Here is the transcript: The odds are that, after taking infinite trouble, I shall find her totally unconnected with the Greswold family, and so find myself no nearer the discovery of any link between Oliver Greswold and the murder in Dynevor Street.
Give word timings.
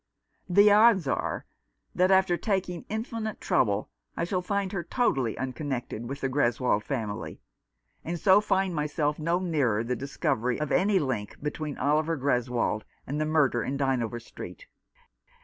The 0.49 0.71
odds 0.71 1.07
are 1.07 1.45
that, 1.93 2.09
after 2.09 2.35
taking 2.35 2.85
infinite 2.89 3.39
trouble, 3.39 3.91
I 4.17 4.23
shall 4.23 4.41
find 4.41 4.71
her 4.71 4.83
totally 4.83 5.37
unconnected 5.37 6.09
with 6.09 6.21
the 6.21 6.27
Greswold 6.27 6.81
family, 6.81 7.39
and 8.03 8.19
so 8.19 8.41
find 8.41 8.73
myself 8.73 9.19
no 9.19 9.37
nearer 9.37 9.83
the 9.83 9.95
discovery 9.95 10.59
of 10.59 10.71
any 10.71 10.97
link 10.97 11.35
between 11.43 11.77
Oliver 11.77 12.17
Greswold 12.17 12.81
and 13.05 13.21
the 13.21 13.27
murder 13.27 13.61
in 13.63 13.77
Dynevor 13.77 14.19
Street. 14.21 14.65